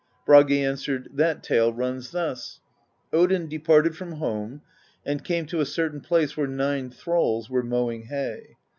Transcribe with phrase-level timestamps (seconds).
[0.25, 2.59] Bragi answered: "That tale runs thus:
[3.13, 4.63] Odin departed from home
[5.05, 8.57] and came to a certain place where nine thralls were mowing hay.